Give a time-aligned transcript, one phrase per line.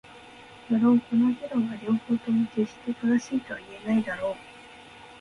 [0.67, 4.35] 無論この議論は両方とも決して正しいとは言えないだろう。